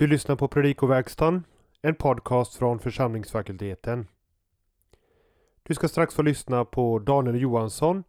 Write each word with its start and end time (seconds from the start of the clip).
Du 0.00 0.06
lyssnar 0.06 0.36
på 0.36 0.48
Predikoverkstan, 0.48 1.44
en 1.82 1.94
podcast 1.94 2.54
från 2.54 2.78
församlingsfakulteten. 2.78 4.06
Du 5.62 5.74
ska 5.74 5.88
strax 5.88 6.14
få 6.14 6.22
lyssna 6.22 6.64
på 6.64 6.98
Daniel 6.98 7.40
Johansson 7.40 8.04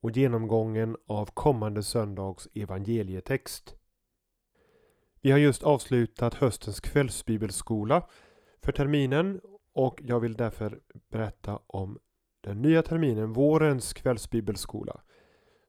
och 0.00 0.10
genomgången 0.10 0.96
av 1.06 1.26
kommande 1.26 1.82
söndags 1.82 2.48
evangelietext. 2.54 3.76
Vi 5.20 5.30
har 5.30 5.38
just 5.38 5.62
avslutat 5.62 6.34
höstens 6.34 6.80
kvällsbibelskola 6.80 8.08
för 8.62 8.72
terminen 8.72 9.40
och 9.72 10.00
jag 10.02 10.20
vill 10.20 10.34
därför 10.34 10.80
berätta 11.10 11.58
om 11.66 11.98
den 12.40 12.62
nya 12.62 12.82
terminen, 12.82 13.32
vårens 13.32 13.92
kvällsbibelskola 13.92 15.00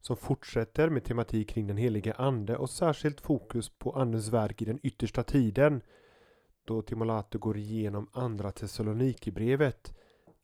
som 0.09 0.17
fortsätter 0.17 0.89
med 0.89 1.03
tematik 1.03 1.49
kring 1.49 1.67
den 1.67 1.77
helige 1.77 2.13
Ande 2.13 2.57
och 2.57 2.69
särskilt 2.69 3.21
fokus 3.21 3.69
på 3.69 3.91
Andens 3.91 4.29
verk 4.29 4.61
i 4.61 4.65
den 4.65 4.79
yttersta 4.83 5.23
tiden 5.23 5.81
då 6.63 6.81
Timolato 6.81 7.39
går 7.39 7.57
igenom 7.57 8.09
andra 8.13 8.51
Thessalonikerbrevet 8.51 9.93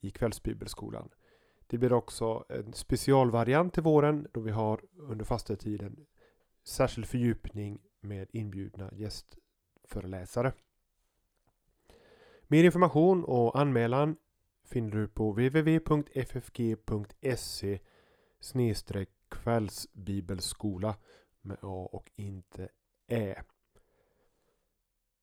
i 0.02 0.12
kvällsbibelskolan. 0.12 1.10
Det 1.68 1.78
blir 1.78 1.94
också 1.94 2.46
en 2.50 2.74
specialvariant 2.74 3.74
till 3.74 3.84
våren 3.84 4.28
då 4.34 4.40
vi 4.40 4.52
har 4.52 4.82
under 4.98 5.26
fastetiden 5.26 6.06
särskild 6.64 7.08
fördjupning 7.08 7.80
med 8.02 8.28
inbjudna 8.32 8.90
gästföreläsare. 8.94 10.54
Mer 12.48 12.64
information 12.64 13.24
och 13.24 13.60
anmälan 13.60 14.18
finner 14.66 14.92
du 14.92 15.08
på 15.08 15.32
www.ffg.se 15.32 15.80
kvällsbibelskola 19.30 20.96
med 21.42 21.58
A 21.62 21.90
och 21.92 22.12
inte 22.16 22.70
Ä. 23.08 23.36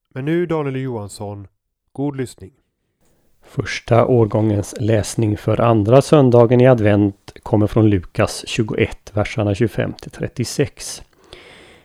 Men 0.09 0.25
nu 0.25 0.47
Daniel 0.47 0.77
Johansson, 0.77 1.49
god 1.93 2.17
lyssning. 2.17 2.53
Första 3.43 4.07
årgångens 4.07 4.75
läsning 4.81 5.37
för 5.37 5.61
andra 5.61 6.03
söndagen 6.03 6.61
i 6.61 6.67
advent 6.67 7.33
kommer 7.43 7.67
från 7.67 7.91
Lukas 7.91 8.45
21, 8.47 9.11
verserna 9.15 9.55
25 9.55 9.93
till 9.93 10.11
36. 10.11 11.03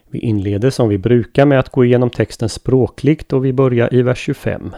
Vi 0.09 0.19
inleder 0.19 0.69
som 0.69 0.89
vi 0.89 0.97
brukar 0.97 1.45
med 1.45 1.59
att 1.59 1.69
gå 1.69 1.85
igenom 1.85 2.09
texten 2.09 2.49
språkligt 2.49 3.33
och 3.33 3.45
vi 3.45 3.53
börjar 3.53 3.93
i 3.93 4.01
vers 4.01 4.17
25. 4.17 4.75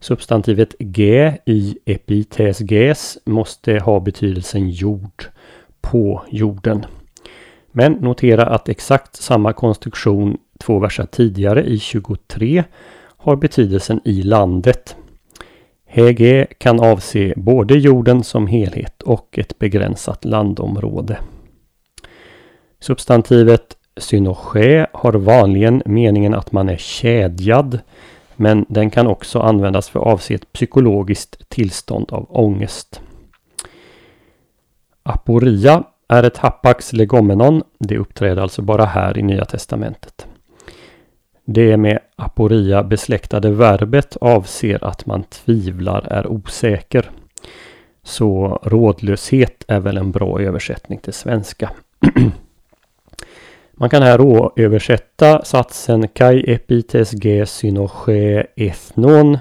Substantivet 0.00 0.74
g 0.78 1.32
i 1.46 1.78
epites 1.84 2.60
ges 2.60 3.18
måste 3.24 3.78
ha 3.78 4.00
betydelsen 4.00 4.70
jord 4.70 5.24
på 5.80 6.22
jorden. 6.30 6.86
Men 7.72 7.92
notera 7.92 8.46
att 8.46 8.68
exakt 8.68 9.16
samma 9.16 9.52
konstruktion 9.52 10.38
två 10.58 10.78
verser 10.78 11.06
tidigare 11.06 11.64
i 11.64 11.78
23 11.78 12.64
har 13.16 13.36
betydelsen 13.36 14.00
i 14.04 14.22
landet. 14.22 14.96
Hege 15.86 16.46
kan 16.58 16.80
avse 16.80 17.34
både 17.36 17.78
jorden 17.78 18.24
som 18.24 18.46
helhet 18.46 19.02
och 19.02 19.38
ett 19.38 19.58
begränsat 19.58 20.24
landområde. 20.24 21.18
Substantivet 22.80 23.76
synoche 23.96 24.86
har 24.92 25.12
vanligen 25.12 25.82
meningen 25.86 26.34
att 26.34 26.52
man 26.52 26.68
är 26.68 26.76
kedjad 26.76 27.78
men 28.36 28.66
den 28.68 28.90
kan 28.90 29.06
också 29.06 29.40
användas 29.40 29.88
för 29.88 30.00
att 30.00 30.06
avse 30.06 30.34
ett 30.34 30.52
psykologiskt 30.52 31.48
tillstånd 31.48 32.12
av 32.12 32.26
ångest. 32.28 33.00
Aporia 35.10 35.84
är 36.08 36.22
ett 36.22 36.36
hapax 36.36 36.92
legomenon. 36.92 37.62
Det 37.78 37.98
uppträder 37.98 38.42
alltså 38.42 38.62
bara 38.62 38.84
här 38.84 39.18
i 39.18 39.22
Nya 39.22 39.44
Testamentet. 39.44 40.26
Det 41.44 41.76
med 41.76 41.98
aporia 42.16 42.82
besläktade 42.82 43.50
verbet 43.50 44.16
avser 44.20 44.84
att 44.84 45.06
man 45.06 45.22
tvivlar, 45.22 46.06
är 46.12 46.26
osäker. 46.26 47.10
Så 48.02 48.60
rådlöshet 48.62 49.64
är 49.68 49.80
väl 49.80 49.96
en 49.96 50.12
bra 50.12 50.40
översättning 50.40 50.98
till 50.98 51.12
svenska. 51.12 51.70
man 53.72 53.90
kan 53.90 54.02
här 54.02 54.50
översätta 54.60 55.44
satsen 55.44 56.08
Kai 56.08 56.52
epites 56.52 57.12
ge 57.12 57.46
synoche 57.46 58.46
ethnon 58.56 59.38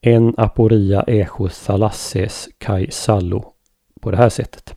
en 0.00 0.34
aporia 0.36 1.04
echo 1.06 1.48
salasses 1.48 2.48
kai 2.58 2.90
sallo 2.90 3.44
på 4.00 4.10
det 4.10 4.16
här 4.16 4.28
sättet 4.28 4.74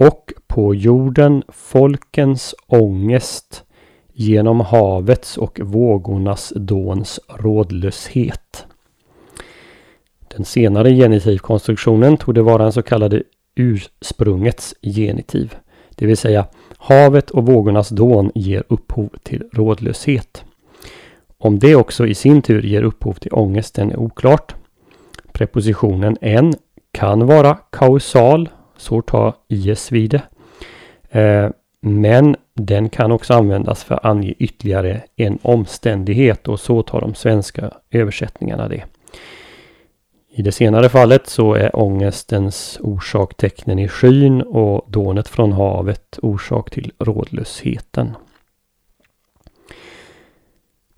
och 0.00 0.32
på 0.46 0.74
jorden 0.74 1.42
folkens 1.48 2.54
ångest 2.66 3.64
genom 4.12 4.60
havets 4.60 5.38
och 5.38 5.60
vågornas 5.62 6.52
dåns 6.56 7.20
rådlöshet. 7.28 8.66
Den 10.28 10.44
senare 10.44 10.90
genitivkonstruktionen 10.90 12.16
tog 12.16 12.34
det 12.34 12.42
vara 12.42 12.64
en 12.64 12.72
så 12.72 12.82
kallad 12.82 13.22
ursprungets 13.54 14.74
genitiv. 14.82 15.54
Det 15.90 16.06
vill 16.06 16.16
säga 16.16 16.46
havet 16.78 17.30
och 17.30 17.46
vågornas 17.46 17.88
dån 17.88 18.30
ger 18.34 18.64
upphov 18.68 19.10
till 19.22 19.42
rådlöshet. 19.52 20.44
Om 21.38 21.58
det 21.58 21.74
också 21.74 22.06
i 22.06 22.14
sin 22.14 22.42
tur 22.42 22.62
ger 22.62 22.82
upphov 22.82 23.14
till 23.14 23.32
ångesten 23.34 23.90
är 23.90 23.96
oklart. 23.96 24.54
Prepositionen 25.32 26.16
en 26.20 26.54
kan 26.92 27.26
vara 27.26 27.54
kausal 27.54 28.48
så 28.80 29.02
tar 29.02 29.34
IS 29.48 29.92
vid 29.92 30.10
det. 30.10 30.22
Eh, 31.20 31.50
men 31.80 32.36
den 32.54 32.88
kan 32.88 33.12
också 33.12 33.34
användas 33.34 33.84
för 33.84 33.94
att 33.94 34.04
ange 34.04 34.34
ytterligare 34.38 35.02
en 35.16 35.38
omständighet 35.42 36.48
och 36.48 36.60
så 36.60 36.82
tar 36.82 37.00
de 37.00 37.14
svenska 37.14 37.70
översättningarna 37.90 38.68
det. 38.68 38.84
I 40.32 40.42
det 40.42 40.52
senare 40.52 40.88
fallet 40.88 41.26
så 41.26 41.54
är 41.54 41.76
ångestens 41.76 42.78
orsak 42.80 43.36
tecknen 43.36 43.78
i 43.78 43.88
skyn 43.88 44.42
och 44.42 44.90
dånet 44.90 45.28
från 45.28 45.52
havet 45.52 46.18
orsak 46.22 46.70
till 46.70 46.92
rådlösheten. 46.98 48.16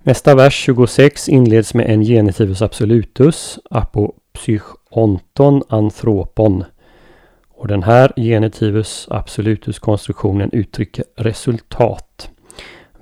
Nästa 0.03 0.35
vers 0.35 0.55
26 0.55 1.29
inleds 1.29 1.75
med 1.75 1.91
en 1.91 2.03
genitivus 2.03 2.63
absolutus, 2.63 3.59
apopsychonton 3.71 5.63
anthropon. 5.69 6.65
Och 7.63 7.69
den 7.69 7.83
här 7.83 8.13
genitivus 8.17 9.09
absolutus 9.11 9.79
konstruktionen 9.79 10.51
uttrycker 10.53 11.05
resultat. 11.17 12.31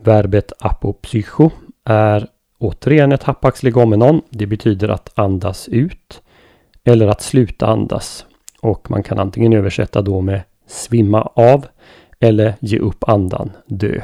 Verbet 0.03 0.53
apopsycho 0.59 1.51
är 1.85 2.27
återigen 2.59 3.13
ett 3.13 3.23
hapax 3.23 3.63
legomenon. 3.63 4.23
Det 4.31 4.47
betyder 4.47 4.89
att 4.89 5.19
andas 5.19 5.69
ut 5.69 6.23
eller 6.85 7.09
att 7.09 7.23
sluta 7.23 7.67
andas. 7.67 8.27
Och 8.61 8.91
man 8.91 9.03
kan 9.03 9.19
antingen 9.19 9.53
översätta 9.53 10.03
då 10.03 10.21
med 10.21 10.43
svimma 10.67 11.23
av 11.23 11.67
eller 12.19 12.55
ge 12.61 12.79
upp 12.79 13.09
andan, 13.09 13.51
dö. 13.67 14.01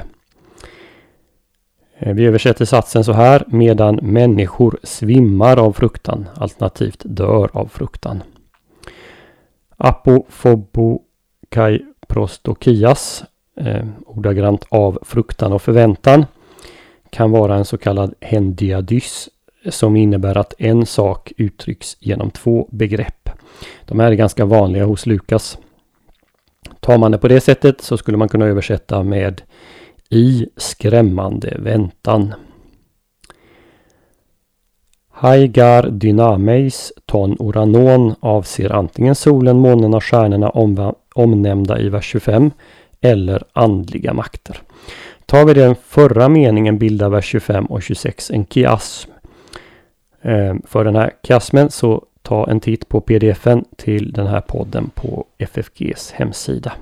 Eh, 1.99 2.15
vi 2.15 2.25
översätter 2.25 2.65
satsen 2.65 3.05
så 3.05 3.13
här. 3.13 3.45
Medan 3.47 3.99
människor 4.03 4.79
svimmar 4.83 5.57
av 5.57 5.73
fruktan 5.73 6.29
alternativt 6.35 7.03
dör 7.05 7.51
av 7.53 7.67
fruktan. 7.67 8.23
Apofobokai 9.77 11.05
prostokias, 12.09 13.25
eh, 13.61 13.87
ordagrant 14.07 14.67
av 14.69 14.99
fruktan 15.03 15.53
och 15.53 15.63
förväntan, 15.63 16.27
kan 17.11 17.31
vara 17.31 17.57
en 17.57 17.65
så 17.65 17.79
kallad 17.79 18.15
hendiadys 18.21 19.29
som 19.71 19.97
innebär 19.97 20.37
att 20.37 20.55
en 20.59 20.87
sak 20.87 21.33
uttrycks 21.37 21.97
genom 22.01 22.31
två 22.31 22.69
begrepp. 22.73 23.31
De 23.85 24.01
här 24.01 24.11
är 24.11 24.15
ganska 24.15 24.45
vanliga 24.45 24.85
hos 24.85 25.07
Lukas. 25.07 25.59
Tar 26.81 26.99
man 26.99 27.13
det 27.13 27.19
på 27.19 27.29
det 27.29 27.41
sättet 27.41 27.81
så 27.81 27.97
skulle 27.97 28.17
man 28.17 28.29
kunna 28.29 28.47
översätta 28.47 29.03
med 29.03 29.43
i 30.11 30.47
skrämmande 30.57 31.57
väntan. 31.59 32.35
Haigar 35.19 35.91
dynameis 35.91 36.93
ton 37.07 37.37
oranon 37.39 38.15
avser 38.21 38.73
antingen 38.73 39.15
solen, 39.15 39.57
månen 39.57 39.95
och 39.95 40.05
stjärnorna 40.05 40.51
omnämnda 41.15 41.81
i 41.81 41.89
vers 41.89 42.05
25 42.05 42.51
eller 43.01 43.43
andliga 43.53 44.13
makter. 44.13 44.61
Tar 45.27 45.45
vi 45.45 45.55
den 45.55 45.75
förra 45.75 46.29
meningen 46.29 46.79
bildar 46.79 47.09
vers 47.09 47.25
25 47.25 47.67
och 47.67 47.83
26 47.83 48.31
en 48.31 48.47
kiasm. 48.47 49.11
Eh, 50.23 50.55
för 50.65 50.85
den 50.85 50.97
här 50.97 51.13
kiasmen 51.23 51.71
så 51.71 52.05
ta 52.23 52.51
en 52.51 52.61
titt 52.61 52.89
på 52.89 53.01
pdfen 53.01 53.65
till 53.77 54.13
den 54.13 54.27
här 54.27 54.41
podden 54.41 54.91
på 54.95 55.27
FFGs 55.39 56.11
hemsida. 56.13 56.73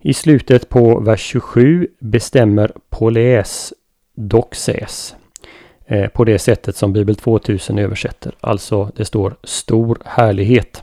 I 0.00 0.14
slutet 0.14 0.68
på 0.68 1.00
vers 1.00 1.20
27 1.20 1.88
bestämmer 1.98 2.72
poles 2.88 3.72
doxes 4.14 5.16
Eh, 5.86 6.08
på 6.08 6.24
det 6.24 6.38
sättet 6.38 6.76
som 6.76 6.92
Bibel 6.92 7.16
2000 7.16 7.78
översätter. 7.78 8.32
Alltså 8.40 8.90
det 8.96 9.04
står 9.04 9.36
stor 9.42 9.98
härlighet. 10.04 10.82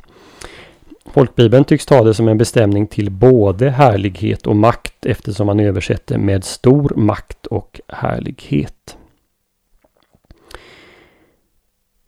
Folkbibeln 1.06 1.63
tycks 1.63 1.86
ta 1.86 2.03
det 2.03 2.13
som 2.13 2.27
en 2.27 2.38
bestämning 2.38 2.88
till 2.88 3.12
både 3.12 3.69
härlighet 3.69 4.48
och 4.48 4.56
makt 4.56 5.06
eftersom 5.06 5.48
man 5.48 5.59
översätter 5.59 6.18
med 6.18 6.44
stor 6.44 6.94
makt 6.95 7.45
och 7.45 7.81
härlighet. 7.88 8.98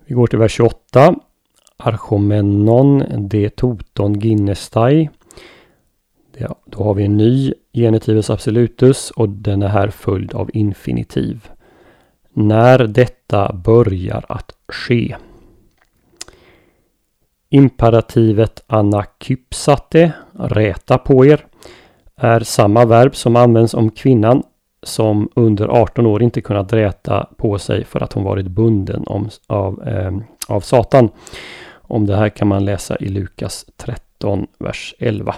Vi 0.06 0.16
går 0.16 0.28
till 0.28 0.40
vers 0.40 0.52
28. 0.52 1.16
Archomenon 1.78 3.04
de 3.30 3.50
toton 3.50 4.20
ginnestai. 4.20 5.10
Då 6.66 6.84
har 6.84 6.94
vi 6.94 7.04
en 7.04 7.18
ny 7.18 7.54
genitivus 7.74 8.30
absolutus 8.30 9.12
och 9.12 9.30
den 9.30 9.62
är 9.62 9.68
här 9.68 9.90
följd 9.90 10.34
av 10.34 10.50
infinitiv. 10.54 11.50
När 12.34 12.80
detta 12.80 13.54
börjar 13.54 14.26
att 14.30 14.52
ske. 14.68 15.16
Imperativet 17.50 18.64
anakypsate, 18.68 20.12
räta 20.40 20.98
på 20.98 21.26
er, 21.26 21.46
är 22.16 22.40
samma 22.40 22.86
verb 22.86 23.16
som 23.16 23.36
används 23.36 23.74
om 23.74 23.92
kvinnan 23.92 24.44
som 24.84 25.30
under 25.36 25.68
18 25.68 26.06
år 26.06 26.24
inte 26.24 26.42
kunnat 26.42 26.74
räta 26.74 27.28
på 27.38 27.60
sig 27.60 27.86
för 27.86 28.04
att 28.04 28.14
hon 28.14 28.24
varit 28.24 28.48
bunden 28.48 29.04
om, 29.08 29.30
av, 29.48 29.88
eh, 29.88 30.18
av 30.48 30.62
Satan. 30.62 31.10
Om 31.72 32.06
det 32.06 32.16
här 32.16 32.30
kan 32.30 32.48
man 32.48 32.66
läsa 32.66 32.98
i 32.98 33.08
Lukas 33.08 33.66
13, 33.78 34.48
vers 34.60 34.96
11. 35.00 35.36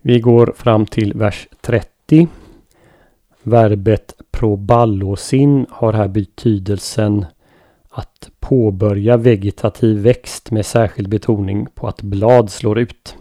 Vi 0.00 0.20
går 0.20 0.54
fram 0.56 0.86
till 0.86 1.12
vers 1.14 1.48
30. 1.60 2.28
Verbet 3.48 4.14
proballosin 4.30 5.66
har 5.70 5.92
här 5.92 6.08
betydelsen 6.08 7.26
att 7.90 8.30
påbörja 8.40 9.16
vegetativ 9.16 9.98
växt 9.98 10.50
med 10.50 10.66
särskild 10.66 11.08
betoning 11.08 11.66
på 11.74 11.88
att 11.88 12.02
blad 12.02 12.50
slår 12.50 12.78
ut. 12.78 13.16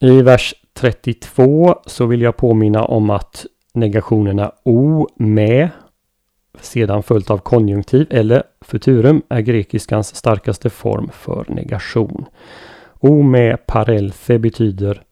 I 0.00 0.22
vers 0.22 0.54
32 0.72 1.78
så 1.86 2.06
vill 2.06 2.22
jag 2.22 2.36
påminna 2.36 2.84
om 2.84 3.10
att 3.10 3.46
negationerna 3.74 4.52
o, 4.64 5.08
med, 5.16 5.68
sedan 6.60 7.02
följt 7.02 7.30
av 7.30 7.38
konjunktiv 7.38 8.06
eller 8.10 8.42
futurum 8.60 9.22
är 9.28 9.40
grekiskans 9.40 10.16
starkaste 10.16 10.70
form 10.70 11.10
för 11.12 11.44
negation. 11.48 12.24
O 13.00 13.22
med 13.22 13.66
parelfe 13.66 14.38
betyder 14.38 15.02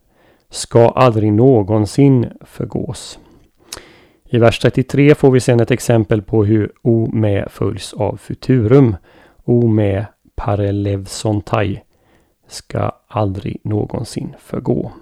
ska 0.51 0.89
aldrig 0.89 1.33
någonsin 1.33 2.27
förgås. 2.41 3.19
I 4.25 4.39
vers 4.39 4.59
33 4.59 5.15
får 5.15 5.31
vi 5.31 5.41
sedan 5.41 5.61
ett 5.61 5.71
exempel 5.71 6.23
på 6.23 6.45
hur 6.45 6.73
o 6.83 7.11
med 7.13 7.49
följs 7.51 7.93
av 7.93 8.17
futurum. 8.17 8.97
O 9.45 9.67
med 9.67 10.05
parelevsontai 10.35 11.83
ska 12.49 12.93
aldrig 13.09 13.61
någonsin 13.65 14.35
förgå. 14.39 14.93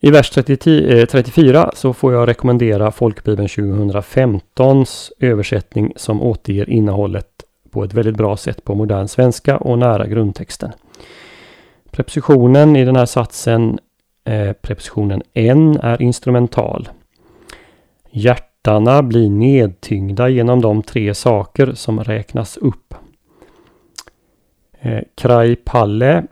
I 0.00 0.10
vers 0.10 0.30
30, 0.30 0.56
34 1.06 1.62
eh, 1.62 1.70
så 1.74 1.92
får 1.92 2.12
jag 2.12 2.28
rekommendera 2.28 2.90
Folkbibeln 2.90 3.46
2015s 3.46 5.10
översättning 5.18 5.92
som 5.96 6.22
återger 6.22 6.70
innehållet 6.70 7.44
på 7.70 7.84
ett 7.84 7.94
väldigt 7.94 8.16
bra 8.16 8.36
sätt 8.36 8.64
på 8.64 8.74
modern 8.74 9.08
svenska 9.08 9.56
och 9.56 9.78
nära 9.78 10.06
grundtexten. 10.06 10.72
Prepositionen 11.92 12.76
i 12.76 12.84
den 12.84 12.96
här 12.96 13.06
satsen, 13.06 13.78
eh, 14.24 14.52
prepositionen 14.52 15.22
en, 15.32 15.80
är 15.80 16.02
instrumental. 16.02 16.88
Hjärtarna 18.10 19.02
blir 19.02 19.30
nedtyngda 19.30 20.28
genom 20.28 20.60
de 20.60 20.82
tre 20.82 21.14
saker 21.14 21.72
som 21.74 22.04
räknas 22.04 22.56
upp. 22.56 22.94
Eh, 24.80 25.02
Krai 25.14 25.56
palle 25.56 26.24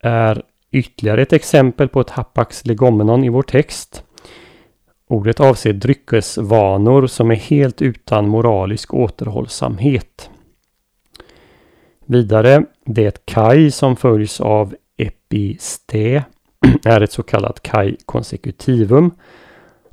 är 0.00 0.42
ytterligare 0.70 1.22
ett 1.22 1.32
exempel 1.32 1.88
på 1.88 2.00
ett 2.00 2.10
hapax 2.10 2.66
legomenon 2.66 3.24
i 3.24 3.28
vår 3.28 3.42
text. 3.42 4.04
Ordet 5.08 5.40
avser 5.40 5.72
dryckesvanor 5.72 7.06
som 7.06 7.30
är 7.30 7.34
helt 7.34 7.82
utan 7.82 8.28
moralisk 8.28 8.94
återhållsamhet. 8.94 10.30
Vidare, 12.06 12.64
det 12.86 13.26
kaj 13.26 13.70
som 13.70 13.96
följs 13.96 14.40
av 14.40 14.74
episte 15.32 16.24
är 16.84 17.00
ett 17.00 17.12
så 17.12 17.22
kallat 17.22 17.62
kaj 17.62 17.96
consecutivum 18.06 19.10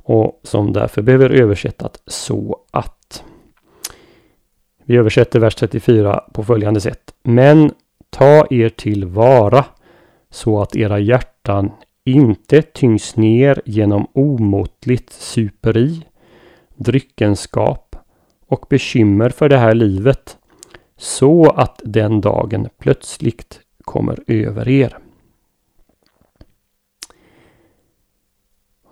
och 0.02 0.40
som 0.42 0.72
därför 0.72 1.02
behöver 1.02 1.30
översättas 1.30 1.92
så 2.06 2.58
att. 2.70 3.24
Vi 4.84 4.96
översätter 4.96 5.40
vers 5.40 5.54
34 5.54 6.24
på 6.32 6.44
följande 6.44 6.80
sätt. 6.80 7.14
Men 7.22 7.72
ta 8.10 8.46
er 8.50 8.68
tillvara. 8.68 9.64
så 10.32 10.62
att 10.62 10.76
era 10.76 10.98
hjärtan 10.98 11.72
inte 12.04 12.62
tyngs 12.62 13.16
ner 13.16 13.62
genom 13.64 14.06
omåttligt 14.12 15.12
superi, 15.12 16.06
dryckenskap 16.76 17.96
och 18.46 18.66
bekymmer 18.68 19.30
för 19.30 19.48
det 19.48 19.58
här 19.58 19.74
livet 19.74 20.38
så 20.96 21.50
att 21.50 21.80
den 21.84 22.20
dagen 22.20 22.68
plötsligt 22.78 23.60
kommer 23.84 24.18
över 24.26 24.68
er. 24.68 24.98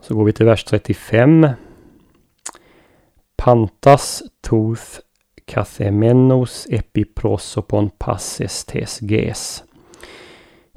Så 0.08 0.14
går 0.14 0.24
vi 0.24 0.32
till 0.32 0.46
vers 0.46 0.64
35. 0.64 1.48
Pantas 3.36 4.22
toth 4.40 5.00
kathemenos 5.44 6.66
epiprosopon 6.70 7.90
passes 7.98 8.64
tes 8.64 9.02
ges. 9.02 9.64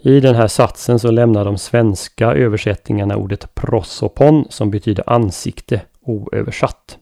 I 0.01 0.19
den 0.19 0.35
här 0.35 0.47
satsen 0.47 0.99
så 0.99 1.11
lämnar 1.11 1.45
de 1.45 1.57
svenska 1.57 2.33
översättningarna 2.33 3.15
ordet 3.15 3.55
prosopon 3.55 4.45
som 4.49 4.71
betyder 4.71 5.09
ansikte 5.09 5.81
oöversatt. 6.01 6.97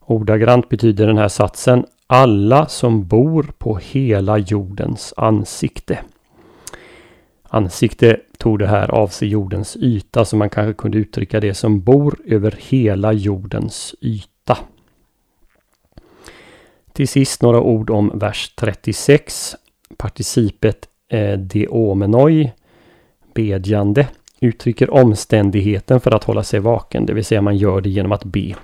Ordagrant 0.00 0.68
betyder 0.68 1.06
den 1.06 1.18
här 1.18 1.28
satsen 1.28 1.86
alla 2.06 2.68
som 2.68 3.06
bor 3.06 3.52
på 3.58 3.76
hela 3.76 4.38
jordens 4.38 5.14
ansikte. 5.16 5.98
Ansikte 7.54 8.20
tog 8.38 8.58
det 8.58 8.66
här 8.66 8.88
avse 8.88 9.26
jordens 9.26 9.76
yta 9.76 10.24
så 10.24 10.36
man 10.36 10.50
kanske 10.50 10.72
kunde 10.72 10.98
uttrycka 10.98 11.40
det 11.40 11.54
som 11.54 11.80
bor 11.80 12.18
över 12.26 12.54
hela 12.58 13.12
jordens 13.12 13.94
yta. 14.00 14.58
Till 16.92 17.08
sist 17.08 17.42
några 17.42 17.60
ord 17.60 17.90
om 17.90 18.12
vers 18.14 18.52
36. 18.56 19.56
Participet 19.96 20.88
eh, 21.08 21.38
deomenoi, 21.38 22.52
bedjande, 23.34 24.08
uttrycker 24.40 24.90
omständigheten 24.90 26.00
för 26.00 26.14
att 26.14 26.24
hålla 26.24 26.42
sig 26.42 26.60
vaken, 26.60 27.06
det 27.06 27.14
vill 27.14 27.24
säga 27.24 27.42
man 27.42 27.56
gör 27.56 27.80
det 27.80 27.90
genom 27.90 28.12
att 28.12 28.24
be. 28.24 28.54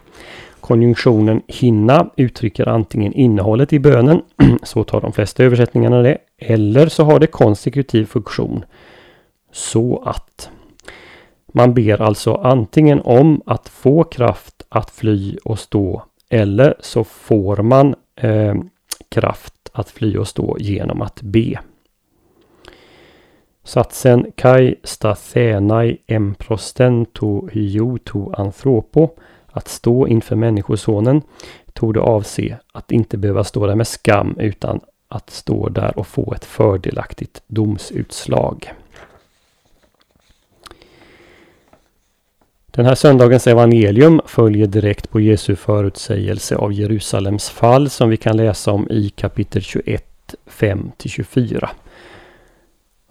Konjunktionen 0.70 1.42
hinna 1.46 2.10
uttrycker 2.16 2.68
antingen 2.68 3.12
innehållet 3.12 3.72
i 3.72 3.78
bönen, 3.78 4.22
så 4.62 4.84
tar 4.84 5.00
de 5.00 5.12
flesta 5.12 5.44
översättningarna 5.44 6.02
det, 6.02 6.18
eller 6.38 6.86
så 6.86 7.04
har 7.04 7.18
det 7.18 7.26
konsekutiv 7.26 8.04
funktion. 8.04 8.64
Så 9.52 10.02
att. 10.04 10.50
Man 11.52 11.74
ber 11.74 12.02
alltså 12.02 12.34
antingen 12.34 13.00
om 13.00 13.42
att 13.46 13.68
få 13.68 14.04
kraft 14.04 14.66
att 14.68 14.90
fly 14.90 15.36
och 15.44 15.58
stå 15.58 16.02
eller 16.28 16.74
så 16.80 17.04
får 17.04 17.56
man 17.56 17.94
eh, 18.16 18.54
kraft 19.08 19.54
att 19.72 19.90
fly 19.90 20.16
och 20.16 20.28
stå 20.28 20.56
genom 20.58 21.02
att 21.02 21.22
be. 21.22 21.60
Satsen 23.64 24.32
Kai 24.34 24.74
stathenai 24.84 25.98
emprostento 26.06 27.48
hyoto 27.52 28.32
anthropo 28.32 29.10
att 29.52 29.68
stå 29.68 30.08
inför 30.08 30.36
Människosonen 30.36 31.22
torde 31.72 32.00
avse 32.00 32.58
att 32.72 32.92
inte 32.92 33.18
behöva 33.18 33.44
stå 33.44 33.66
där 33.66 33.74
med 33.74 33.88
skam 33.88 34.36
utan 34.38 34.80
att 35.08 35.30
stå 35.30 35.68
där 35.68 35.98
och 35.98 36.06
få 36.06 36.34
ett 36.34 36.44
fördelaktigt 36.44 37.42
domsutslag. 37.46 38.72
Den 42.66 42.86
här 42.86 42.94
söndagens 42.94 43.46
evangelium 43.46 44.20
följer 44.26 44.66
direkt 44.66 45.10
på 45.10 45.20
Jesu 45.20 45.56
förutsägelse 45.56 46.56
av 46.56 46.72
Jerusalems 46.72 47.50
fall 47.50 47.90
som 47.90 48.08
vi 48.08 48.16
kan 48.16 48.36
läsa 48.36 48.72
om 48.72 48.90
i 48.90 49.08
kapitel 49.08 49.62
21, 49.62 50.34
5-24. 50.46 51.68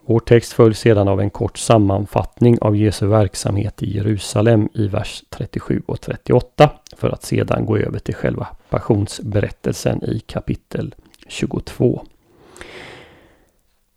Vår 0.10 0.20
text 0.20 0.54
följs 0.54 0.80
sedan 0.80 1.08
av 1.08 1.22
en 1.22 1.30
kort 1.30 1.58
sammanfattning 1.58 2.58
av 2.62 2.78
Jesu 2.78 3.08
verksamhet 3.08 3.84
i 3.84 3.96
Jerusalem 3.96 4.70
i 4.74 4.88
vers 4.88 5.24
37 5.30 5.82
och 5.86 6.01
38 6.01 6.70
för 6.98 7.10
att 7.10 7.24
sedan 7.24 7.66
gå 7.66 7.78
över 7.78 8.00
till 8.00 8.16
själva 8.16 8.48
passionsberättelsen 8.70 10.04
i 10.04 10.20
kapitel 10.20 10.96
22. 11.28 12.06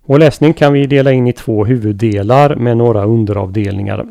Vår 0.05 0.19
läsning 0.19 0.53
kan 0.55 0.73
vi 0.73 0.87
dela 0.87 1.13
in 1.13 1.27
i 1.27 1.33
två 1.33 1.65
huvuddelar 1.65 2.57
med 2.57 2.77
några 2.77 3.05
underavdelningar. 3.05 4.07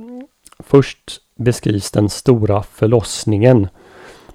Först 0.60 1.22
beskrivs 1.36 1.91
den 1.91 2.10
stora 2.10 2.63
förlossningen 2.63 3.67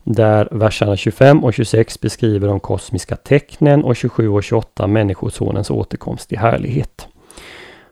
Där 0.04 0.48
verserna 0.50 0.96
25 0.96 1.44
och 1.44 1.54
26 1.54 2.00
beskriver 2.00 2.48
de 2.48 2.60
kosmiska 2.60 3.16
tecknen 3.16 3.84
och 3.84 3.96
27 3.96 4.28
och 4.28 4.44
28 4.44 4.86
Människosonens 4.86 5.70
återkomst 5.70 6.32
i 6.32 6.36
härlighet. 6.36 7.08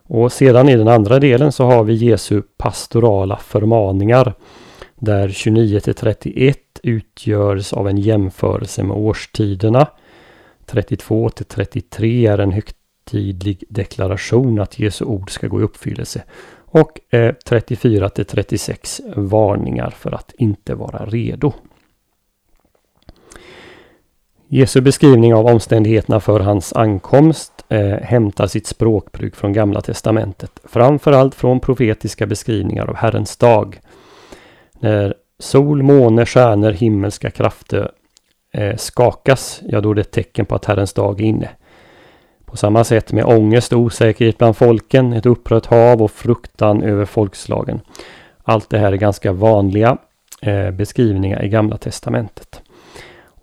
Och 0.09 0.33
sedan 0.33 0.69
i 0.69 0.77
den 0.77 0.89
andra 0.89 1.19
delen 1.19 1.53
så 1.53 1.65
har 1.65 1.85
vi 1.85 1.95
Jesu 1.95 2.43
pastorala 2.57 3.37
förmaningar. 3.37 4.35
Där 4.99 5.29
29 5.29 5.81
till 5.81 5.95
31 5.95 6.59
utgörs 6.83 7.73
av 7.73 7.89
en 7.89 7.99
jämförelse 7.99 8.83
med 8.83 8.97
årstiderna. 8.97 9.87
32 10.67 11.29
till 11.29 11.45
33 11.45 12.27
är 12.27 12.39
en 12.39 12.53
högtidlig 12.53 13.65
deklaration 13.69 14.61
att 14.61 14.79
Jesu 14.79 15.05
ord 15.05 15.31
ska 15.31 15.49
gå 15.49 15.61
i 15.61 15.65
uppfyllelse. 15.65 16.23
Och 16.55 17.15
eh, 17.15 17.35
34 17.47 18.09
till 18.09 18.25
36 18.25 19.01
varningar 19.17 19.91
för 19.91 20.13
att 20.13 20.33
inte 20.39 20.75
vara 20.75 21.07
redo. 21.07 21.53
Jesu 24.49 24.81
beskrivning 24.81 25.35
av 25.35 25.47
omständigheterna 25.47 26.21
för 26.21 26.41
hans 26.41 26.73
ankomst 26.73 27.53
eh, 27.69 27.99
hämtar 28.03 28.47
sitt 28.47 28.67
språkbruk 28.67 29.37
från 29.37 29.53
Gamla 29.53 29.81
Testamentet. 29.81 30.61
Framförallt 30.65 31.35
från 31.35 31.61
profetiska 31.61 32.27
beskrivningar 32.27 32.87
av 32.87 32.97
Herrens 32.97 33.37
dag. 33.37 33.81
När 34.81 35.15
sol, 35.39 35.83
måne, 35.83 36.27
stjärnor, 36.27 36.71
himmelska 36.71 37.31
krafter 37.31 37.91
eh, 38.53 38.77
skakas, 38.77 39.61
ja 39.69 39.81
då 39.81 39.91
är 39.91 39.95
det 39.95 40.01
ett 40.01 40.11
tecken 40.11 40.47
på 40.47 40.55
att 40.55 40.65
Herrens 40.65 40.93
dag 40.93 41.21
är 41.21 41.25
inne. 41.25 41.49
På 42.45 42.57
samma 42.57 42.85
sätt 42.85 43.13
med 43.13 43.25
ångest 43.25 43.73
och 43.73 43.79
osäkerhet 43.79 44.39
bland 44.39 44.57
folken, 44.57 45.13
ett 45.13 45.27
upprört 45.27 45.67
hav 45.67 46.03
och 46.03 46.11
fruktan 46.11 46.83
över 46.83 47.05
folkslagen. 47.05 47.81
Allt 48.43 48.71
det 48.71 48.79
här 48.79 48.93
är 48.93 48.97
ganska 48.97 49.33
vanliga 49.33 49.99
eh, 50.43 50.71
beskrivningar 50.71 51.45
i 51.45 51.49
Gamla 51.49 51.77
Testamentet. 51.77 52.64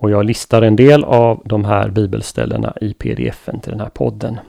Och 0.01 0.11
jag 0.11 0.25
listar 0.25 0.61
en 0.61 0.75
del 0.75 1.03
av 1.03 1.41
de 1.45 1.65
här 1.65 1.89
bibelställena 1.89 2.73
i 2.81 2.93
pdfen 2.93 3.59
till 3.59 3.71
den 3.71 3.79
här 3.79 3.89
podden. 3.89 4.39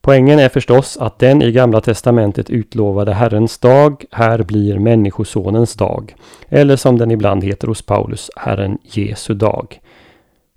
Poängen 0.00 0.38
är 0.38 0.48
förstås 0.48 0.96
att 0.96 1.18
den 1.18 1.42
i 1.42 1.52
Gamla 1.52 1.80
Testamentet 1.80 2.50
utlovade 2.50 3.12
Herrens 3.12 3.58
dag 3.58 4.04
här 4.10 4.42
blir 4.42 4.78
Människosonens 4.78 5.74
dag. 5.74 6.14
Eller 6.48 6.76
som 6.76 6.98
den 6.98 7.10
ibland 7.10 7.44
heter 7.44 7.68
hos 7.68 7.82
Paulus, 7.82 8.30
Herren 8.36 8.78
Jesu 8.82 9.34
dag. 9.34 9.80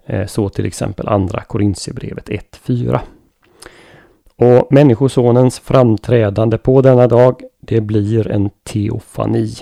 Eh, 0.05 0.25
så 0.25 0.49
till 0.49 0.65
exempel 0.65 1.07
andra 1.07 1.41
Korintierbrevet 1.41 2.29
1.4. 2.29 2.99
Och 4.35 4.67
Människosonens 4.73 5.59
framträdande 5.59 6.57
på 6.57 6.81
denna 6.81 7.07
dag, 7.07 7.41
det 7.59 7.81
blir 7.81 8.27
en 8.27 8.49
teofani. 8.63 9.53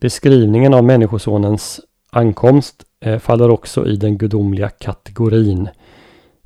Beskrivningen 0.00 0.74
av 0.74 0.84
Människosonens 0.84 1.80
ankomst 2.10 2.84
eh, 3.00 3.18
faller 3.18 3.50
också 3.50 3.86
i 3.86 3.96
den 3.96 4.18
gudomliga 4.18 4.68
kategorin. 4.68 5.68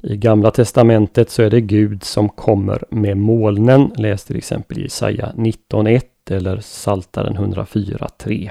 I 0.02 0.16
Gamla 0.16 0.50
Testamentet 0.50 1.30
så 1.30 1.42
är 1.42 1.50
det 1.50 1.61
Gud 1.61 2.04
som 2.04 2.28
kommer 2.28 2.85
med 2.90 3.16
molnen. 3.16 3.90
Läs 3.97 4.25
till 4.25 4.37
exempel 4.37 4.78
Jesaja 4.78 5.33
19.1 5.37 6.02
eller 6.30 6.61
Saltaren 6.61 7.37
104.3. 7.37 8.50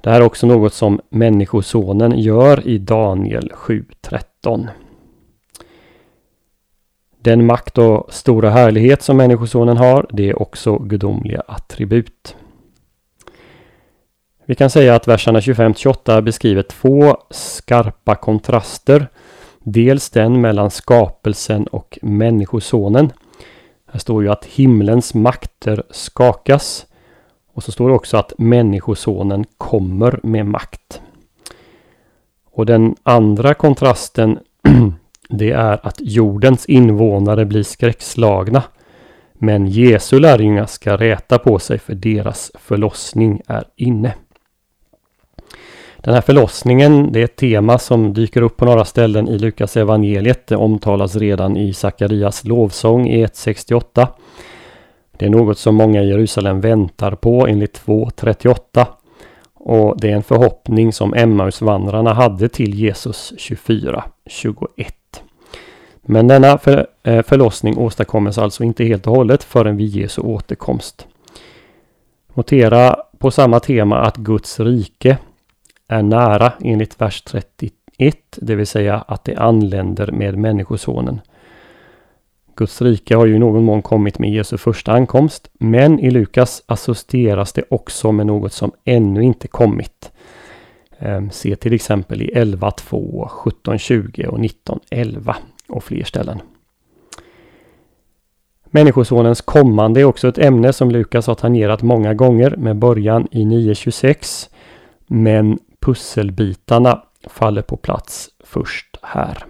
Det 0.00 0.10
här 0.10 0.20
är 0.20 0.24
också 0.24 0.46
något 0.46 0.74
som 0.74 1.00
Människosonen 1.08 2.18
gör 2.18 2.68
i 2.68 2.78
Daniel 2.78 3.52
7.13. 3.54 4.68
Den 7.18 7.46
makt 7.46 7.78
och 7.78 8.14
stora 8.14 8.50
härlighet 8.50 9.02
som 9.02 9.16
Människosonen 9.16 9.76
har, 9.76 10.06
det 10.10 10.30
är 10.30 10.42
också 10.42 10.78
gudomliga 10.78 11.42
attribut. 11.46 12.36
Vi 14.46 14.54
kan 14.54 14.70
säga 14.70 14.94
att 14.94 15.08
verserna 15.08 15.40
25-28 15.40 16.20
beskriver 16.20 16.62
två 16.62 17.16
skarpa 17.30 18.14
kontraster. 18.14 19.08
Dels 19.58 20.10
den 20.10 20.40
mellan 20.40 20.70
skapelsen 20.70 21.66
och 21.66 21.98
Människosonen. 22.02 23.12
Här 23.92 23.98
står 23.98 24.22
ju 24.22 24.28
att 24.28 24.44
himlens 24.44 25.14
makter 25.14 25.82
skakas. 25.90 26.86
Och 27.54 27.62
så 27.62 27.72
står 27.72 27.88
det 27.88 27.94
också 27.94 28.16
att 28.16 28.32
Människosonen 28.38 29.44
kommer 29.58 30.20
med 30.22 30.46
makt. 30.46 31.00
Och 32.50 32.66
den 32.66 32.96
andra 33.02 33.54
kontrasten 33.54 34.38
det 35.28 35.50
är 35.50 35.86
att 35.86 35.96
jordens 36.00 36.66
invånare 36.66 37.44
blir 37.44 37.62
skräckslagna. 37.62 38.62
Men 39.32 39.66
Jesu 39.66 40.18
lärjungar 40.20 40.66
ska 40.66 40.96
räta 40.96 41.38
på 41.38 41.58
sig 41.58 41.78
för 41.78 41.94
deras 41.94 42.52
förlossning 42.54 43.40
är 43.46 43.64
inne. 43.76 44.14
Den 46.04 46.14
här 46.14 46.20
förlossningen, 46.20 47.12
det 47.12 47.20
är 47.20 47.24
ett 47.24 47.36
tema 47.36 47.78
som 47.78 48.14
dyker 48.14 48.42
upp 48.42 48.56
på 48.56 48.64
några 48.64 48.84
ställen 48.84 49.28
i 49.28 49.38
Lukas 49.38 49.76
evangeliet. 49.76 50.46
Det 50.46 50.56
omtalas 50.56 51.16
redan 51.16 51.56
i 51.56 51.74
Sakarias 51.74 52.44
lovsång 52.44 53.08
i 53.08 53.26
1.68. 53.26 54.06
Det 55.16 55.26
är 55.26 55.30
något 55.30 55.58
som 55.58 55.74
många 55.74 56.02
i 56.02 56.08
Jerusalem 56.08 56.60
väntar 56.60 57.14
på 57.14 57.46
enligt 57.46 57.80
2.38. 57.86 58.86
Och 59.54 60.00
det 60.00 60.10
är 60.10 60.14
en 60.14 60.22
förhoppning 60.22 60.92
som 60.92 61.14
Emmausvandrarna 61.14 62.12
hade 62.12 62.48
till 62.48 62.74
Jesus 62.74 63.32
24.21. 63.38 64.90
Men 66.02 66.28
denna 66.28 66.58
för, 66.58 66.86
eh, 67.02 67.22
förlossning 67.22 67.78
åstadkommes 67.78 68.38
alltså 68.38 68.64
inte 68.64 68.84
helt 68.84 69.06
och 69.06 69.16
hållet 69.16 69.44
förrän 69.44 69.76
vid 69.76 69.88
Jesu 69.88 70.22
återkomst. 70.22 71.06
Notera 72.34 72.96
på 73.18 73.30
samma 73.30 73.60
tema 73.60 74.00
att 74.00 74.16
Guds 74.16 74.60
rike 74.60 75.18
är 75.88 76.02
nära 76.02 76.52
enligt 76.60 77.00
vers 77.00 77.22
31, 77.22 78.16
det 78.36 78.54
vill 78.54 78.66
säga 78.66 79.04
att 79.08 79.24
det 79.24 79.36
anländer 79.36 80.12
med 80.12 80.38
Människosonen. 80.38 81.20
Guds 82.56 82.82
rike 82.82 83.16
har 83.16 83.26
ju 83.26 83.34
i 83.34 83.38
någon 83.38 83.64
mån 83.64 83.82
kommit 83.82 84.18
med 84.18 84.30
Jesu 84.30 84.58
första 84.58 84.92
ankomst, 84.92 85.50
men 85.52 85.98
i 85.98 86.10
Lukas 86.10 86.62
associeras 86.66 87.52
det 87.52 87.64
också 87.70 88.12
med 88.12 88.26
något 88.26 88.52
som 88.52 88.72
ännu 88.84 89.22
inte 89.22 89.48
kommit. 89.48 90.12
Ehm, 90.98 91.30
se 91.30 91.56
till 91.56 91.72
exempel 91.72 92.22
i 92.22 92.30
11.2, 92.34 93.28
17.20 93.28 94.26
och 94.26 94.38
19.11 94.38 95.34
och 95.68 95.84
fler 95.84 96.04
ställen. 96.04 96.40
Människosonens 98.64 99.40
kommande 99.40 100.00
är 100.00 100.04
också 100.04 100.28
ett 100.28 100.38
ämne 100.38 100.72
som 100.72 100.90
Lukas 100.90 101.26
har 101.26 101.34
tangerat 101.34 101.82
många 101.82 102.14
gånger 102.14 102.56
med 102.56 102.76
början 102.76 103.28
i 103.30 103.44
9.26. 103.44 104.48
Men 105.06 105.58
pusselbitarna 105.84 107.02
faller 107.26 107.62
på 107.62 107.76
plats 107.76 108.30
först 108.44 108.96
här. 109.02 109.44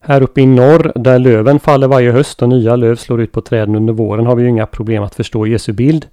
Här 0.00 0.22
uppe 0.22 0.40
i 0.40 0.46
norr 0.46 0.92
där 0.94 1.18
löven 1.18 1.60
faller 1.60 1.88
varje 1.88 2.12
höst 2.12 2.42
och 2.42 2.48
nya 2.48 2.76
löv 2.76 2.96
slår 2.96 3.20
ut 3.20 3.32
på 3.32 3.40
träden 3.40 3.76
under 3.76 3.92
våren 3.92 4.26
har 4.26 4.36
vi 4.36 4.42
ju 4.42 4.48
inga 4.48 4.66
problem 4.66 5.02
att 5.02 5.14
förstå 5.14 5.46
Jesu 5.46 5.72
bild. 5.72 6.06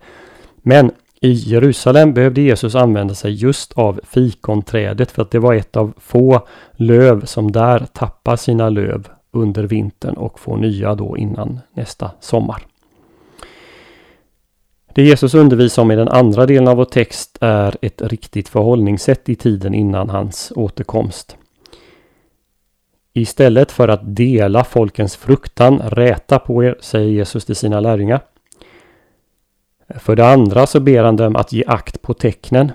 Men 0.58 0.92
i 1.22 1.32
Jerusalem 1.32 2.14
behövde 2.14 2.42
Jesus 2.42 2.76
använda 2.76 3.16
sig 3.16 3.34
just 3.34 3.74
av 3.74 4.00
fikonträdet 4.04 5.12
för 5.12 5.22
att 5.22 5.32
det 5.32 5.40
var 5.40 5.54
ett 5.54 5.78
av 5.78 5.94
få 5.98 6.48
löv 6.72 7.26
som 7.26 7.52
där 7.52 7.86
tappar 7.94 8.36
sina 8.36 8.70
löv 8.70 9.08
under 9.32 9.64
vintern 9.64 10.16
och 10.16 10.40
får 10.40 10.58
nya 10.58 10.96
då 10.96 11.18
innan 11.18 11.60
nästa 11.74 12.12
sommar. 12.20 12.64
Det 14.98 15.04
Jesus 15.04 15.34
undervisar 15.34 15.82
om 15.82 15.92
i 15.92 15.96
den 15.96 16.08
andra 16.08 16.46
delen 16.46 16.68
av 16.68 16.77
vår 16.77 16.86
text 16.86 17.38
är 17.42 17.75
ett 17.82 18.01
riktigt 18.01 18.50
förhållningssätt 18.50 19.30
i 19.30 19.36
tiden 19.36 19.74
innan 19.74 20.10
hans 20.10 20.54
återkomst. 20.56 21.38
Istället 23.13 23.72
för 23.72 23.88
att 23.88 24.16
dela 24.16 24.63
folkens 24.63 25.16
fruktan, 25.16 25.80
räta 25.80 26.39
på 26.39 26.63
er, 26.63 26.77
säger 26.80 27.10
Jesus 27.10 27.46
till 27.46 27.56
sina 27.56 27.80
lärjungar. 27.80 28.22
För 30.00 30.16
det 30.16 30.27
andra 30.27 30.68
så 30.68 30.80
ber 30.80 31.04
han 31.04 31.16
dem 31.16 31.36
att 31.36 31.54
ge 31.54 31.63
akt 31.68 32.01
på 32.01 32.13
tecknen. 32.13 32.72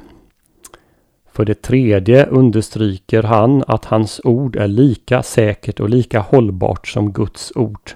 För 1.32 1.44
det 1.44 1.62
tredje 1.62 2.26
understryker 2.26 3.22
han 3.22 3.64
att 3.66 3.84
hans 3.84 4.20
ord 4.24 4.56
är 4.56 4.68
lika 4.68 5.22
säkert 5.22 5.80
och 5.80 5.90
lika 5.90 6.20
hållbart 6.20 6.88
som 6.88 7.12
Guds 7.12 7.52
ord. 7.54 7.90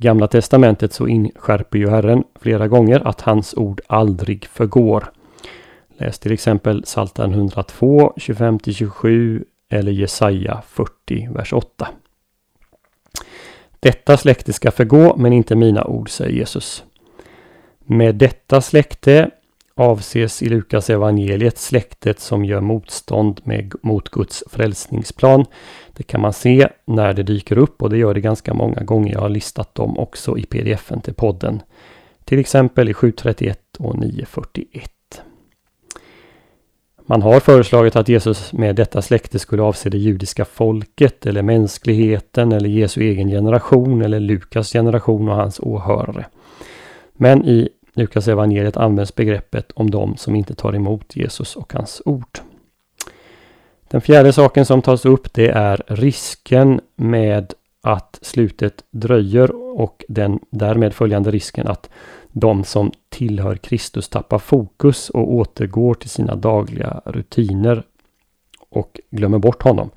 Gamla 0.00 0.28
testamentet 0.28 0.92
så 0.92 1.08
inskärper 1.08 1.78
ju 1.78 1.88
Herren 1.88 2.24
flera 2.40 2.68
gånger 2.68 3.08
att 3.08 3.20
hans 3.20 3.54
ord 3.54 3.80
aldrig 3.86 4.44
förgår. 4.44 5.12
Läs 5.98 6.18
till 6.18 6.32
exempel 6.32 6.82
Psaltaren 6.82 7.32
102, 7.32 8.12
25-27 8.16 9.44
eller 9.68 9.92
Jesaja 9.92 10.62
40, 10.66 11.28
vers 11.34 11.52
8. 11.52 11.88
Detta 13.80 14.16
släkte 14.16 14.52
ska 14.52 14.70
förgå, 14.70 15.16
men 15.16 15.32
inte 15.32 15.56
mina 15.56 15.84
ord, 15.84 16.10
säger 16.10 16.32
Jesus. 16.32 16.84
Med 17.78 18.14
detta 18.14 18.60
släkte 18.60 19.30
avses 19.78 20.42
i 20.42 20.48
Lukas 20.48 20.90
evangeliet 20.90 21.58
släktet 21.58 22.20
som 22.20 22.44
gör 22.44 22.60
motstånd 22.60 23.40
med, 23.44 23.74
mot 23.82 24.08
Guds 24.08 24.44
frälsningsplan. 24.50 25.44
Det 25.96 26.02
kan 26.02 26.20
man 26.20 26.32
se 26.32 26.68
när 26.84 27.12
det 27.12 27.22
dyker 27.22 27.58
upp 27.58 27.82
och 27.82 27.90
det 27.90 27.98
gör 27.98 28.14
det 28.14 28.20
ganska 28.20 28.54
många 28.54 28.82
gånger. 28.82 29.12
Jag 29.12 29.20
har 29.20 29.28
listat 29.28 29.74
dem 29.74 29.98
också 29.98 30.38
i 30.38 30.46
pdfen 30.46 31.00
till 31.00 31.14
podden 31.14 31.62
Till 32.24 32.38
exempel 32.38 32.88
i 32.88 32.94
731 32.94 33.60
och 33.78 33.98
941. 33.98 34.90
Man 37.06 37.22
har 37.22 37.40
föreslagit 37.40 37.96
att 37.96 38.08
Jesus 38.08 38.52
med 38.52 38.76
detta 38.76 39.02
släkte 39.02 39.38
skulle 39.38 39.62
avse 39.62 39.90
det 39.90 39.98
judiska 39.98 40.44
folket 40.44 41.26
eller 41.26 41.42
mänskligheten 41.42 42.52
eller 42.52 42.68
Jesu 42.68 43.00
egen 43.00 43.28
generation 43.28 44.02
eller 44.02 44.20
Lukas 44.20 44.72
generation 44.72 45.28
och 45.28 45.36
hans 45.36 45.60
åhörare. 45.60 46.26
Men 47.12 47.44
i 47.44 47.68
Lukas 47.98 48.28
evangeliet 48.28 48.76
används 48.76 49.14
begreppet 49.14 49.72
om 49.72 49.90
de 49.90 50.16
som 50.16 50.36
inte 50.36 50.54
tar 50.54 50.74
emot 50.74 51.16
Jesus 51.16 51.56
och 51.56 51.72
hans 51.72 52.02
ord. 52.04 52.38
Den 53.88 54.00
fjärde 54.00 54.32
saken 54.32 54.66
som 54.66 54.82
tas 54.82 55.04
upp 55.04 55.32
det 55.32 55.48
är 55.48 55.82
risken 55.86 56.80
med 56.96 57.54
att 57.82 58.18
slutet 58.22 58.84
dröjer 58.90 59.78
och 59.80 60.04
den 60.08 60.40
därmed 60.50 60.94
följande 60.94 61.30
risken 61.30 61.66
att 61.66 61.90
de 62.32 62.64
som 62.64 62.92
tillhör 63.08 63.56
Kristus 63.56 64.08
tappar 64.08 64.38
fokus 64.38 65.10
och 65.10 65.32
återgår 65.32 65.94
till 65.94 66.10
sina 66.10 66.34
dagliga 66.34 67.00
rutiner 67.04 67.82
och 68.68 69.00
glömmer 69.10 69.38
bort 69.38 69.62
honom. 69.62 69.90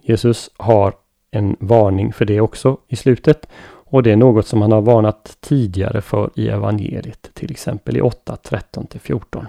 Jesus 0.00 0.50
har 0.56 0.94
en 1.30 1.56
varning 1.60 2.12
för 2.12 2.24
det 2.24 2.40
också 2.40 2.78
i 2.88 2.96
slutet 2.96 3.48
och 3.94 4.02
det 4.02 4.12
är 4.12 4.16
något 4.16 4.46
som 4.46 4.62
han 4.62 4.72
har 4.72 4.80
varnat 4.80 5.36
tidigare 5.40 6.00
för 6.00 6.30
i 6.34 6.48
evangeliet, 6.48 7.30
till 7.34 7.50
exempel 7.50 7.96
i 7.96 8.00
8, 8.00 8.36
13-14. 8.42 9.46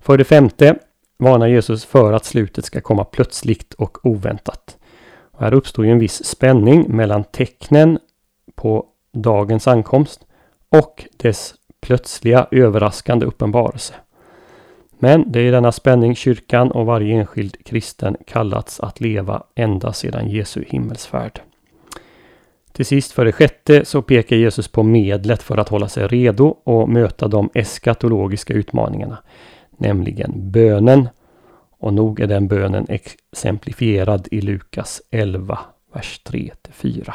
För 0.00 0.18
det 0.18 0.24
femte 0.24 0.78
varnar 1.18 1.46
Jesus 1.46 1.84
för 1.84 2.12
att 2.12 2.24
slutet 2.24 2.64
ska 2.64 2.80
komma 2.80 3.04
plötsligt 3.04 3.74
och 3.74 4.06
oväntat. 4.06 4.78
Och 5.32 5.40
här 5.40 5.54
uppstår 5.54 5.84
ju 5.86 5.92
en 5.92 5.98
viss 5.98 6.24
spänning 6.24 6.96
mellan 6.96 7.24
tecknen 7.24 7.98
på 8.54 8.86
dagens 9.12 9.68
ankomst 9.68 10.26
och 10.68 11.06
dess 11.16 11.54
plötsliga 11.80 12.46
överraskande 12.50 13.26
uppenbarelse. 13.26 13.94
Men 14.98 15.32
det 15.32 15.40
är 15.40 15.44
i 15.44 15.50
denna 15.50 15.72
spänning 15.72 16.14
kyrkan 16.14 16.70
och 16.70 16.86
varje 16.86 17.14
enskild 17.14 17.64
kristen 17.64 18.16
kallats 18.26 18.80
att 18.80 19.00
leva 19.00 19.42
ända 19.54 19.92
sedan 19.92 20.28
Jesu 20.28 20.64
himmelsfärd. 20.68 21.40
Till 22.76 22.86
sist 22.86 23.12
för 23.12 23.24
det 23.24 23.32
sjätte 23.32 23.84
så 23.84 24.02
pekar 24.02 24.36
Jesus 24.36 24.68
på 24.68 24.82
medlet 24.82 25.42
för 25.42 25.56
att 25.56 25.68
hålla 25.68 25.88
sig 25.88 26.06
redo 26.06 26.46
och 26.46 26.88
möta 26.88 27.28
de 27.28 27.50
eskatologiska 27.54 28.54
utmaningarna, 28.54 29.18
nämligen 29.76 30.50
bönen. 30.50 31.08
Och 31.78 31.94
nog 31.94 32.20
är 32.20 32.26
den 32.26 32.48
bönen 32.48 32.86
exemplifierad 32.88 34.28
i 34.30 34.40
Lukas 34.40 35.02
11, 35.10 35.58
vers 35.94 36.20
3-4. 36.24 37.12